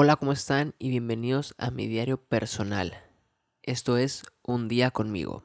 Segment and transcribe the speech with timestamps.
[0.00, 0.76] Hola, ¿cómo están?
[0.78, 2.94] Y bienvenidos a mi diario personal.
[3.64, 5.42] Esto es Un día conmigo.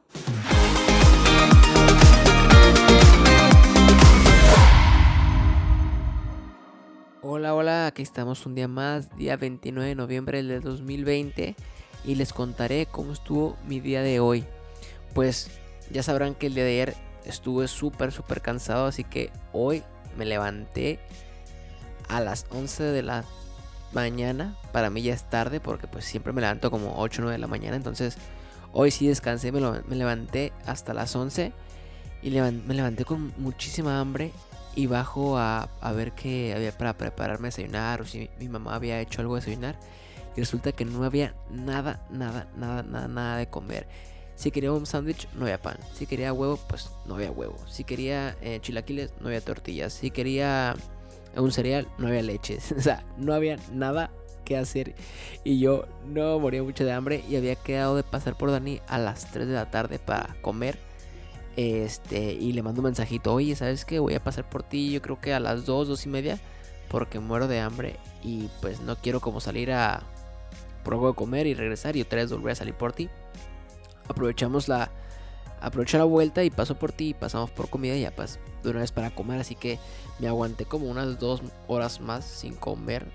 [7.23, 11.55] Hola, hola, aquí estamos un día más, día 29 de noviembre del 2020
[12.05, 14.45] y les contaré cómo estuvo mi día de hoy.
[15.15, 15.49] Pues
[15.89, 19.81] ya sabrán que el día de ayer estuve súper, súper cansado, así que hoy
[20.15, 20.99] me levanté
[22.07, 23.25] a las 11 de la
[23.93, 24.57] mañana.
[24.71, 27.39] Para mí ya es tarde porque pues siempre me levanto como 8 o 9 de
[27.39, 27.75] la mañana.
[27.75, 28.17] Entonces
[28.71, 29.61] hoy sí descansé, me,
[29.95, 31.53] levanté hasta las 11
[32.21, 34.31] y me levanté con muchísima hambre
[34.75, 39.21] y bajo a, ver qué había para prepararme desayunar o si mi mamá había hecho
[39.21, 39.79] algo de desayunar.
[40.35, 43.87] Y resulta que no había nada, nada, nada, nada, nada de comer.
[44.35, 45.77] Si quería un sándwich, no había pan.
[45.93, 47.55] Si quería huevo, pues no había huevo.
[47.67, 49.93] Si quería eh, chilaquiles, no había tortillas.
[49.93, 50.75] Si quería
[51.41, 52.59] un cereal, no había leche.
[52.77, 54.11] o sea, no había nada
[54.45, 54.95] que hacer.
[55.43, 58.97] Y yo no moría mucho de hambre y había quedado de pasar por Dani a
[58.97, 60.77] las 3 de la tarde para comer.
[61.55, 63.99] Este, y le mando un mensajito, oye, ¿sabes qué?
[63.99, 66.39] Voy a pasar por ti, yo creo que a las 2, 2 y media,
[66.89, 70.01] porque muero de hambre y pues no quiero como salir a
[70.83, 73.09] por de comer y regresar y otra vez volver a salir por ti.
[74.07, 74.91] Aprovechamos la,
[75.63, 78.69] aproveché la vuelta y paso por ti y pasamos por comida y ya pues de
[78.69, 79.39] una vez para comer.
[79.39, 79.79] Así que
[80.19, 83.07] me aguanté como unas dos horas más sin comer.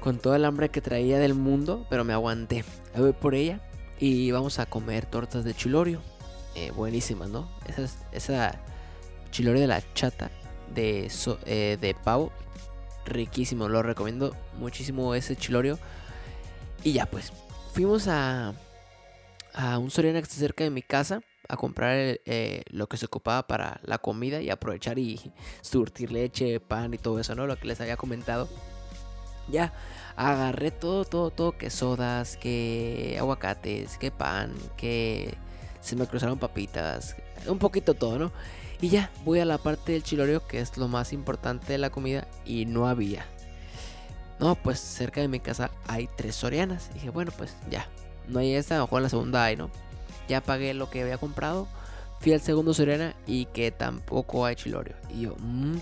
[0.00, 2.64] Con todo el hambre que traía del mundo, pero me aguanté.
[2.96, 3.60] voy por ella
[3.98, 6.02] y vamos a comer tortas de chilorio.
[6.54, 7.50] Eh, buenísimas, ¿no?
[7.66, 8.60] Esa, esa
[9.30, 10.30] chilorio de la chata
[10.74, 11.10] de,
[11.46, 12.30] eh, de pavo.
[13.06, 15.78] Riquísimo, lo recomiendo muchísimo ese chilorio.
[16.82, 17.32] Y ya pues,
[17.72, 18.52] fuimos a,
[19.54, 23.06] a un Soriana que está cerca de mi casa a comprar eh, lo que se
[23.06, 27.46] ocupaba para la comida y aprovechar y surtir leche, pan y todo eso, ¿no?
[27.46, 28.48] Lo que les había comentado.
[29.48, 29.74] Ya,
[30.16, 35.36] agarré todo, todo, todo, que sodas, que aguacates, que pan, que
[35.80, 37.14] se me cruzaron papitas,
[37.46, 38.32] un poquito todo, ¿no?
[38.80, 41.90] Y ya, voy a la parte del chilorio, que es lo más importante de la
[41.90, 43.26] comida, y no había.
[44.40, 46.92] No, pues cerca de mi casa hay tres sorianas.
[46.94, 47.86] dije, bueno, pues ya,
[48.28, 49.70] no hay esta, a lo mejor en la segunda hay, ¿no?
[50.28, 51.68] Ya pagué lo que había comprado.
[52.20, 54.94] Fui al segundo Soriana y que tampoco hay chilorio.
[55.10, 55.76] Y yo, mmm,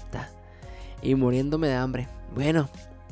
[1.02, 2.08] Y muriéndome de hambre.
[2.34, 2.68] Bueno,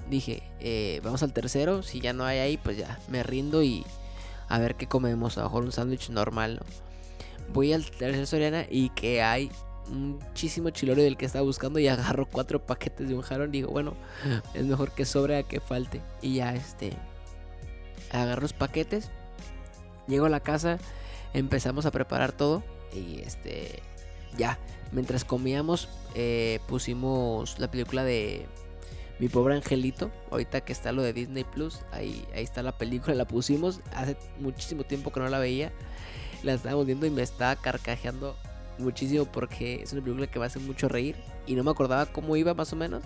[0.08, 1.82] dije, eh, vamos al tercero.
[1.82, 3.84] Si ya no hay ahí, pues ya me rindo y
[4.48, 5.38] a ver qué comemos.
[5.38, 6.66] A lo mejor un sándwich normal, ¿no?
[7.52, 9.50] Voy al tercer Soriana y que hay
[9.90, 13.50] muchísimo chilorio del que estaba buscando y agarro cuatro paquetes de un jarón.
[13.52, 13.94] Digo, bueno,
[14.54, 16.00] es mejor que sobre a que falte.
[16.20, 16.92] Y ya este,
[18.10, 19.10] agarro los paquetes,
[20.10, 20.78] llego a la casa,
[21.32, 22.62] empezamos a preparar todo
[22.92, 23.82] y este
[24.36, 24.58] ya,
[24.92, 28.46] mientras comíamos eh, pusimos la película de
[29.18, 33.14] Mi pobre angelito, ahorita que está lo de Disney Plus, ahí, ahí está la película,
[33.14, 35.72] la pusimos, hace muchísimo tiempo que no la veía,
[36.42, 38.36] la estábamos viendo y me estaba carcajeando
[38.80, 42.36] muchísimo porque es una película que me hace mucho reír y no me acordaba cómo
[42.36, 43.02] iba más o menos.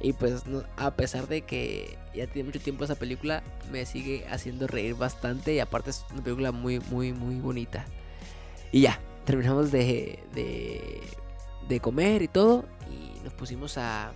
[0.00, 0.44] Y pues
[0.76, 5.54] a pesar de que ya tiene mucho tiempo esa película, me sigue haciendo reír bastante
[5.54, 7.86] y aparte es una película muy, muy, muy bonita.
[8.72, 14.12] Y ya, terminamos de, de, comer y todo y nos pusimos a,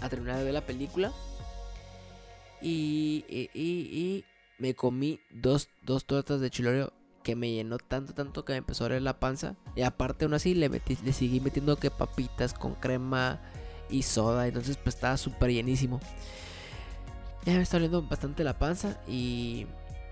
[0.00, 1.12] a terminar de ver la película.
[2.60, 4.24] Y, y, y,
[4.58, 8.84] me comí dos, dos tortas de chilorio que me llenó tanto, tanto que me empezó
[8.84, 9.56] a doler la panza.
[9.76, 13.40] Y aparte, aún así, le, metí, le seguí metiendo que papitas con crema
[13.88, 14.46] y soda.
[14.46, 16.00] Entonces, pues estaba súper llenísimo.
[17.44, 19.00] Ya me está doliendo bastante la panza.
[19.06, 19.66] Y,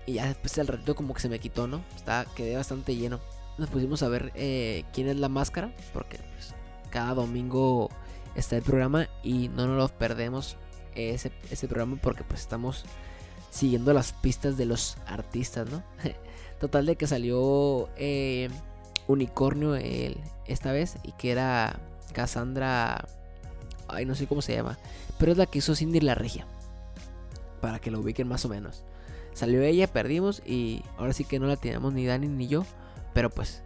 [0.05, 1.83] y ya después el ratito, como que se me quitó, ¿no?
[1.95, 3.19] Estaba, quedé bastante lleno.
[3.57, 5.73] Nos pusimos a ver eh, quién es la máscara.
[5.93, 6.55] Porque pues,
[6.89, 7.89] cada domingo
[8.35, 9.07] está el programa.
[9.23, 10.57] Y no nos perdemos
[10.95, 12.85] ese, ese programa porque pues estamos
[13.49, 15.83] siguiendo las pistas de los artistas, ¿no?
[16.61, 18.47] Total de que salió eh,
[19.07, 19.75] Unicornio
[20.45, 21.79] esta vez y que era
[22.13, 23.07] Cassandra...
[23.87, 24.77] Ay, no sé cómo se llama.
[25.17, 26.45] Pero es la que hizo Cindy la Regia.
[27.61, 28.83] Para que lo ubiquen más o menos.
[29.33, 32.63] Salió ella, perdimos y ahora sí que no la teníamos ni Dani ni yo.
[33.15, 33.63] Pero pues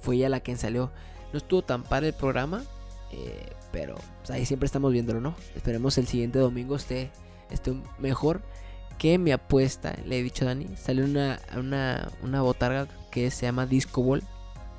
[0.00, 0.90] fue ella la que salió.
[1.34, 2.64] No estuvo tan padre el programa.
[3.12, 5.34] Eh, pero pues, ahí siempre estamos viéndolo, ¿no?
[5.54, 7.10] Esperemos el siguiente domingo esté,
[7.50, 8.40] esté mejor
[9.02, 11.40] que mi apuesta, le he dicho a Dani, salió una,
[12.22, 14.22] una, botarga que se llama Disco Ball,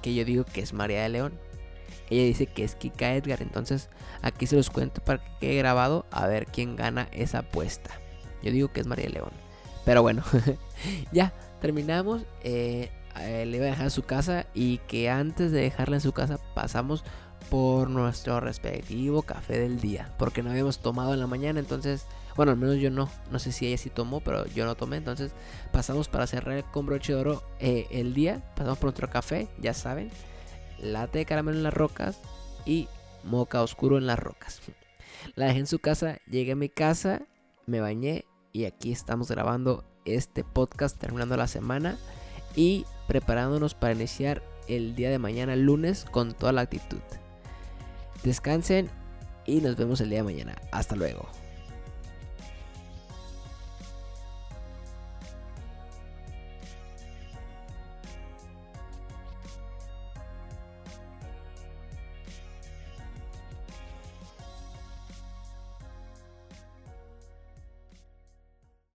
[0.01, 1.33] que yo digo que es María de León.
[2.09, 3.89] Ella dice que es Kika Edgar, entonces
[4.21, 7.89] aquí se los cuento para que quede grabado a ver quién gana esa apuesta.
[8.41, 9.31] Yo digo que es María de León.
[9.83, 10.23] Pero bueno,
[11.11, 12.21] ya terminamos.
[12.45, 16.13] Eh, eh, le iba a dejar su casa y que antes de dejarla en su
[16.13, 17.03] casa pasamos
[17.49, 20.13] por nuestro respectivo café del día.
[20.17, 22.05] Porque no habíamos tomado en la mañana, entonces
[22.35, 23.09] Bueno, al menos yo no.
[23.31, 24.97] No sé si ella sí tomó, pero yo no tomé.
[24.97, 25.31] Entonces
[25.71, 28.41] pasamos para cerrar con broche de oro eh, el día.
[28.55, 30.09] Pasamos por nuestro café, ya saben.
[30.79, 32.19] Late de caramelo en las rocas
[32.65, 32.87] y
[33.23, 34.61] moca oscuro en las rocas.
[35.35, 37.21] La dejé en su casa, llegué a mi casa,
[37.65, 41.97] me bañé y aquí estamos grabando este podcast terminando la semana
[42.55, 47.01] y preparándonos para iniciar el día de mañana, lunes, con toda la actitud.
[48.23, 48.89] Descansen
[49.45, 50.55] y nos vemos el día de mañana.
[50.71, 51.27] Hasta luego.